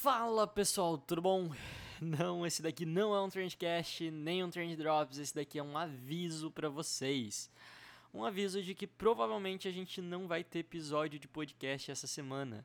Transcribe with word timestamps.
Fala 0.00 0.46
pessoal, 0.46 0.96
tudo 0.96 1.20
bom? 1.20 1.50
Não, 2.00 2.46
esse 2.46 2.62
daqui 2.62 2.86
não 2.86 3.12
é 3.12 3.20
um 3.20 3.28
Trendcast, 3.28 4.08
nem 4.12 4.44
um 4.44 4.48
Trend 4.48 4.76
Drops, 4.76 5.18
esse 5.18 5.34
daqui 5.34 5.58
é 5.58 5.62
um 5.62 5.76
aviso 5.76 6.52
para 6.52 6.68
vocês. 6.68 7.50
Um 8.14 8.24
aviso 8.24 8.62
de 8.62 8.76
que 8.76 8.86
provavelmente 8.86 9.66
a 9.66 9.72
gente 9.72 10.00
não 10.00 10.28
vai 10.28 10.44
ter 10.44 10.60
episódio 10.60 11.18
de 11.18 11.26
podcast 11.26 11.90
essa 11.90 12.06
semana. 12.06 12.64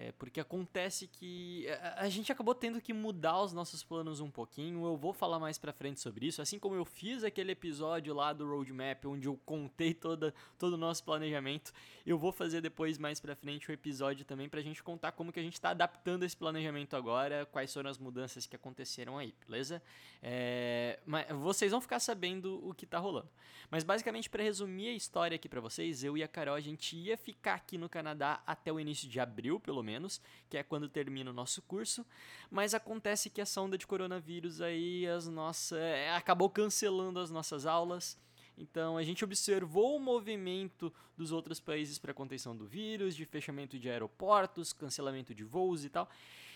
É, 0.00 0.12
porque 0.12 0.40
acontece 0.40 1.06
que 1.08 1.68
a, 1.68 2.04
a, 2.04 2.08
gente 2.08 2.30
acabou 2.30 2.54
tendo 2.54 2.80
que 2.80 2.92
mudar 2.92 3.42
os 3.42 3.52
nossos 3.52 3.82
planos 3.82 4.20
um 4.20 4.30
pouquinho. 4.30 4.86
Eu 4.86 4.96
vou 4.96 5.12
falar 5.12 5.38
mais 5.38 5.58
pra 5.58 5.72
frente 5.72 6.00
sobre 6.00 6.26
isso. 6.26 6.40
Assim 6.40 6.58
como 6.58 6.74
eu 6.76 6.84
fiz 6.84 7.24
aquele 7.24 7.52
episódio 7.52 8.14
lá 8.14 8.32
do 8.32 8.48
Roadmap, 8.48 9.04
onde 9.04 9.26
eu 9.26 9.36
contei 9.44 9.92
toda, 9.92 10.32
todo 10.58 10.74
o 10.74 10.76
nosso 10.76 11.04
planejamento, 11.04 11.72
eu 12.06 12.16
vou 12.16 12.32
fazer 12.32 12.60
depois 12.60 12.98
mais 12.98 13.20
pra 13.20 13.34
frente 13.34 13.70
um 13.70 13.74
episódio 13.74 14.24
também 14.24 14.48
pra 14.48 14.62
gente 14.62 14.82
contar 14.82 15.12
como 15.12 15.32
que 15.32 15.40
a 15.40 15.42
gente 15.42 15.60
tá 15.60 15.70
adaptando 15.70 16.22
esse 16.22 16.36
planejamento 16.36 16.96
agora, 16.96 17.44
quais 17.46 17.72
foram 17.72 17.90
as 17.90 17.98
mudanças 17.98 18.46
que 18.46 18.56
aconteceram 18.56 19.18
aí, 19.18 19.34
beleza? 19.46 19.82
É, 20.22 20.98
mas 21.04 21.26
vocês 21.32 21.72
vão 21.72 21.80
ficar 21.80 21.98
sabendo 21.98 22.66
o 22.66 22.72
que 22.72 22.86
tá 22.86 22.98
rolando. 22.98 23.28
Mas 23.70 23.84
basicamente, 23.84 24.30
para 24.30 24.42
resumir 24.42 24.88
a 24.88 24.92
história 24.92 25.34
aqui 25.34 25.48
pra 25.48 25.60
vocês, 25.60 26.02
eu 26.02 26.16
e 26.16 26.22
a 26.22 26.28
Carol, 26.28 26.54
a 26.54 26.60
gente 26.60 26.96
ia 26.96 27.16
ficar 27.16 27.54
aqui 27.54 27.76
no 27.76 27.88
Canadá 27.88 28.42
até 28.46 28.72
o 28.72 28.80
início 28.80 29.08
de 29.08 29.20
abril, 29.20 29.60
pelo 29.60 29.80
pelo 29.80 29.82
menos, 29.90 30.20
que 30.48 30.56
é 30.56 30.62
quando 30.62 30.88
termina 30.88 31.30
o 31.30 31.34
nosso 31.34 31.60
curso. 31.62 32.06
Mas 32.50 32.74
acontece 32.74 33.28
que 33.28 33.40
essa 33.40 33.60
onda 33.60 33.76
de 33.76 33.86
coronavírus 33.86 34.60
aí 34.60 35.06
as 35.06 35.26
nossas 35.26 35.78
é, 35.78 36.14
acabou 36.14 36.48
cancelando 36.48 37.18
as 37.18 37.30
nossas 37.30 37.66
aulas. 37.66 38.16
Então 38.56 38.96
a 38.96 39.02
gente 39.02 39.24
observou 39.24 39.96
o 39.96 40.00
movimento 40.00 40.92
dos 41.16 41.32
outros 41.32 41.58
países 41.60 41.98
para 41.98 42.14
contenção 42.14 42.56
do 42.56 42.66
vírus, 42.66 43.16
de 43.16 43.24
fechamento 43.24 43.78
de 43.78 43.88
aeroportos, 43.88 44.72
cancelamento 44.72 45.34
de 45.34 45.44
voos 45.44 45.84
e 45.84 45.88
tal. 45.88 46.08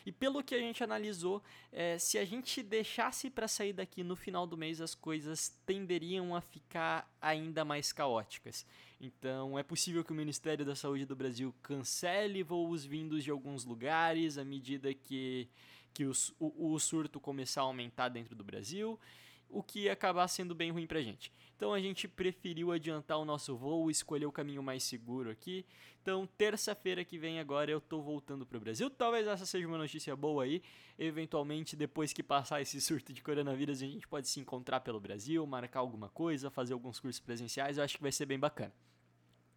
E 0.07 0.13
pelo 0.13 0.43
que 0.43 0.55
a 0.55 0.59
gente 0.59 0.85
analisou, 0.85 1.43
é, 1.73 1.99
se 1.99 2.19
a 2.19 2.25
gente 2.25 2.63
deixasse 2.63 3.31
para 3.31 3.49
sair 3.49 3.73
daqui 3.73 4.05
no 4.05 4.15
final 4.15 4.47
do 4.47 4.57
mês, 4.57 4.81
as 4.81 4.95
coisas 4.95 5.49
tenderiam 5.65 6.37
a 6.37 6.43
ficar 6.43 7.11
ainda 7.21 7.65
mais 7.65 7.91
caóticas. 7.91 8.67
Então 9.01 9.59
é 9.59 9.63
possível 9.63 10.05
que 10.05 10.13
o 10.13 10.15
Ministério 10.15 10.65
da 10.65 10.77
Saúde 10.77 11.07
do 11.07 11.17
Brasil 11.17 11.55
cancele 11.63 12.43
voos 12.43 12.85
vindos 12.85 13.25
de 13.25 13.31
alguns 13.31 13.65
lugares 13.65 14.37
à 14.37 14.45
medida 14.45 14.93
que, 14.93 15.49
que 15.95 16.05
os, 16.05 16.35
o, 16.39 16.73
o 16.73 16.79
surto 16.79 17.19
começar 17.19 17.63
a 17.63 17.65
aumentar 17.65 18.11
dentro 18.11 18.35
do 18.35 18.45
Brasil 18.45 19.01
o 19.49 19.63
que 19.63 19.81
ia 19.81 19.93
acabar 19.93 20.27
sendo 20.29 20.55
bem 20.55 20.71
ruim 20.71 20.87
pra 20.87 21.01
gente. 21.01 21.33
Então 21.57 21.73
a 21.73 21.81
gente 21.81 22.09
preferiu 22.09 22.73
adiantar 22.73 23.19
o 23.19 23.25
nosso 23.25 23.57
voo, 23.57 23.91
escolher 23.91 24.27
o 24.27 24.33
caminho 24.33 24.63
mais 24.63 24.83
seguro 24.83 25.31
aqui. 25.31 25.65
Então, 26.03 26.29
terça-feira 26.37 27.03
que 27.03 27.17
vem 27.17 27.41
agora 27.41 27.71
eu 27.71 27.81
tô 27.81 28.03
voltando 28.03 28.45
pro 28.45 28.61
Brasil. 28.61 28.91
Talvez 28.91 29.27
essa 29.27 29.47
seja 29.47 29.67
uma 29.67 29.79
notícia 29.79 30.15
boa 30.15 30.45
aí. 30.45 30.63
Eventualmente, 30.99 31.75
depois 31.75 32.13
que 32.13 32.23
passar 32.23 32.61
esse 32.61 32.79
surto 32.83 33.11
de 33.13 33.23
coronavírus, 33.23 33.83
a 33.83 33.87
gente 33.87 34.07
pode 34.07 34.29
se 34.29 34.39
encontrar 34.39 34.81
pelo 34.81 35.01
Brasil, 35.01 35.47
marcar 35.47 35.81
alguma 35.81 36.11
coisa, 36.11 36.51
fazer 36.51 36.75
alguns 36.75 37.01
cursos 37.01 37.21
presenciais. 37.21 37.79
Eu 37.79 37.85
acho 37.85 37.97
que 37.97 38.03
vai 38.03 38.13
ser 38.13 38.27
bem 38.27 38.39
bacana. 38.39 38.73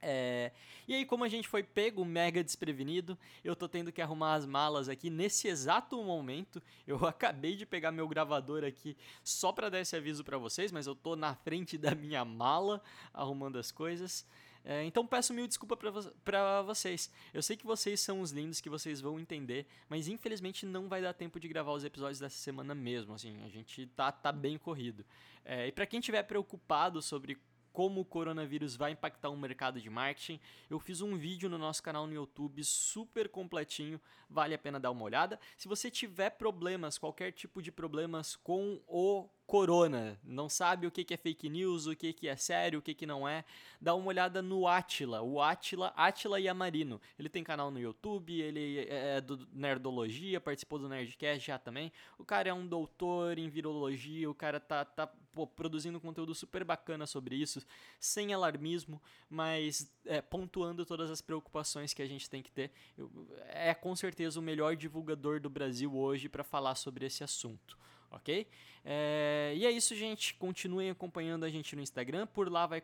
É... 0.02 0.52
E 0.88 0.94
aí, 0.94 1.06
como 1.06 1.24
a 1.24 1.30
gente 1.30 1.48
foi 1.48 1.64
pego 1.64 2.06
mega 2.06 2.44
desprevenido, 2.44 3.18
eu 3.44 3.56
tô 3.56 3.68
tendo 3.68 3.92
que 3.92 4.02
arrumar 4.02 4.36
as 4.36 4.46
malas 4.46 4.88
aqui 4.88 5.10
nesse 5.10 5.48
exato 5.48 6.02
momento. 6.04 6.62
Eu 6.86 6.98
acabei 7.08 7.56
de 7.56 7.66
pegar 7.66 7.92
meu 7.92 8.08
gravador 8.08 8.64
aqui 8.64 8.96
só 9.24 9.52
para 9.52 9.70
dar 9.70 9.80
esse 9.80 9.96
aviso 9.96 10.24
para 10.24 10.38
vocês, 10.38 10.72
mas 10.72 10.88
eu 10.88 10.96
tô 10.96 11.16
na 11.16 11.36
frente 11.36 11.78
da 11.78 11.94
minha 11.94 12.24
mala 12.24 12.82
arrumando 13.14 13.58
as 13.58 13.72
coisas. 13.72 14.26
É, 14.70 14.84
então 14.84 15.08
peço 15.08 15.34
mil 15.34 15.48
desculpa 15.48 15.78
para 15.78 16.62
vocês. 16.62 17.10
Eu 17.34 17.42
sei 17.42 17.56
que 17.56 17.66
vocês 17.66 18.02
são 18.02 18.20
os 18.20 18.32
lindos, 18.32 18.60
que 18.60 18.70
vocês 18.70 19.00
vão 19.00 19.18
entender, 19.18 19.66
mas 19.88 20.10
infelizmente 20.10 20.66
não 20.66 20.90
vai 20.90 21.02
dar 21.02 21.14
tempo 21.14 21.40
de 21.40 21.48
gravar 21.48 21.72
os 21.72 21.86
episódios 21.86 22.20
dessa 22.20 22.38
semana 22.38 22.76
mesmo. 22.76 23.14
Assim, 23.14 23.42
a 23.46 23.48
gente 23.48 23.88
tá, 23.88 24.12
tá 24.12 24.30
bem 24.30 24.58
corrido. 24.58 25.06
É, 25.46 25.68
e 25.68 25.72
para 25.72 25.86
quem 25.86 26.02
tiver 26.02 26.22
preocupado 26.24 27.02
sobre 27.02 27.38
como 27.78 28.02
o 28.02 28.06
coronavírus 28.06 28.76
vai 28.76 28.94
impactar 28.94 29.30
o 29.30 29.38
mercado 29.38 29.80
de 29.80 29.88
marketing. 29.88 30.40
Eu 30.68 30.80
fiz 30.80 31.00
um 31.00 31.16
vídeo 31.16 31.48
no 31.48 31.60
nosso 31.60 31.84
canal 31.84 32.08
no 32.08 32.14
YouTube 32.16 32.64
super 32.64 33.30
completinho, 33.30 34.02
vale 34.28 34.56
a 34.56 34.58
pena 34.58 34.80
dar 34.80 34.90
uma 34.90 35.04
olhada. 35.04 35.40
Se 35.56 35.68
você 35.68 35.92
tiver 35.92 36.32
problemas, 36.32 36.98
qualquer 36.98 37.32
tipo 37.34 37.62
de 37.62 37.72
problemas 37.72 38.36
com 38.36 38.82
o 38.88 39.30
corona, 39.48 40.20
não 40.26 40.50
sabe 40.50 40.86
o 40.86 40.92
que 40.92 41.14
é 41.14 41.18
fake 41.18 41.48
news, 41.48 41.88
o 41.88 41.96
que 41.96 42.28
é 42.28 42.36
sério, 42.36 42.80
o 42.80 42.82
que 42.82 43.06
não 43.06 43.26
é, 43.26 43.46
dá 43.80 43.96
uma 43.96 44.10
olhada 44.10 44.42
no 44.42 44.68
Atila, 44.68 45.22
o 45.22 45.42
Atila, 45.42 45.94
Atila 45.96 46.38
Yamarino. 46.38 47.00
Ele 47.18 47.30
tem 47.30 47.46
canal 47.46 47.72
no 47.72 47.80
YouTube, 47.80 48.42
ele 48.42 48.86
é 48.90 49.22
do 49.22 49.48
Nerdologia, 49.54 50.42
participou 50.42 50.78
do 50.78 50.90
Nerdcast 50.90 51.48
já 51.48 51.58
também. 51.58 51.94
O 52.18 52.26
cara 52.26 52.50
é 52.50 52.54
um 52.54 52.68
doutor 52.68 53.40
em 53.40 53.48
virologia, 53.48 54.30
o 54.30 54.36
cara 54.36 54.60
tá, 54.60 54.84
tá 54.84 55.08
pô, 55.08 55.48
produzindo 55.48 55.98
conteúdo 56.02 56.36
super 56.36 56.66
bacana 56.66 57.08
sobre 57.08 57.38
isso, 57.38 57.66
sem 58.02 58.34
alarmismo, 58.34 59.02
mas 59.30 59.90
é, 60.06 60.22
pontuando 60.22 60.86
todas 60.86 61.10
as 61.10 61.22
preocupações 61.22 61.94
que 61.94 62.02
a 62.02 62.08
gente 62.08 62.30
tem 62.30 62.44
que 62.44 62.52
ter. 62.52 62.70
Eu, 62.98 63.10
é 63.48 63.74
com 63.74 63.96
certeza 63.96 64.42
o 64.42 64.44
melhor 64.44 64.76
divulgador 64.76 65.40
do 65.40 65.50
Brasil 65.50 65.96
hoje 65.96 66.28
para 66.28 66.44
falar 66.44 66.76
sobre 66.76 67.06
esse 67.06 67.24
assunto 67.24 67.78
ok? 68.12 68.48
É, 68.84 69.54
e 69.56 69.66
é 69.66 69.72
isso, 69.72 69.96
gente. 69.96 70.34
Continuem 70.36 70.90
acompanhando 70.90 71.44
a 71.44 71.50
gente 71.50 71.76
no 71.76 71.82
Instagram. 71.82 72.26
Por 72.28 72.50
lá 72.50 72.66
vai, 72.66 72.82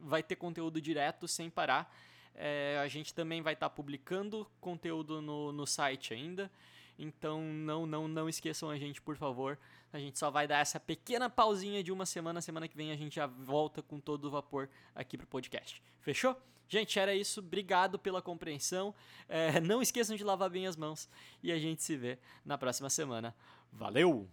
vai 0.00 0.22
ter 0.22 0.36
conteúdo 0.36 0.80
direto 0.80 1.28
sem 1.28 1.50
parar. 1.50 1.94
É, 2.34 2.78
a 2.82 2.88
gente 2.88 3.14
também 3.14 3.42
vai 3.42 3.52
estar 3.52 3.68
tá 3.68 3.74
publicando 3.74 4.46
conteúdo 4.60 5.20
no, 5.20 5.52
no 5.52 5.66
site 5.66 6.12
ainda. 6.14 6.50
Então 6.98 7.42
não, 7.42 7.86
não, 7.86 8.08
não 8.08 8.28
esqueçam 8.28 8.70
a 8.70 8.78
gente, 8.78 9.00
por 9.02 9.16
favor. 9.16 9.58
A 9.92 9.98
gente 9.98 10.18
só 10.18 10.30
vai 10.30 10.46
dar 10.46 10.58
essa 10.58 10.80
pequena 10.80 11.30
pausinha 11.30 11.82
de 11.82 11.92
uma 11.92 12.06
semana. 12.06 12.40
Semana 12.40 12.66
que 12.66 12.76
vem 12.76 12.90
a 12.90 12.96
gente 12.96 13.16
já 13.16 13.26
volta 13.26 13.82
com 13.82 14.00
todo 14.00 14.24
o 14.24 14.30
vapor 14.30 14.68
aqui 14.94 15.16
pro 15.16 15.26
podcast. 15.26 15.82
Fechou? 16.00 16.36
Gente, 16.68 16.98
era 16.98 17.14
isso. 17.14 17.40
Obrigado 17.40 17.98
pela 17.98 18.22
compreensão. 18.22 18.94
É, 19.28 19.60
não 19.60 19.82
esqueçam 19.82 20.16
de 20.16 20.24
lavar 20.24 20.50
bem 20.50 20.66
as 20.66 20.76
mãos. 20.76 21.08
E 21.42 21.52
a 21.52 21.58
gente 21.58 21.82
se 21.82 21.96
vê 21.96 22.18
na 22.44 22.56
próxima 22.56 22.90
semana. 22.90 23.34
Valeu! 23.72 24.28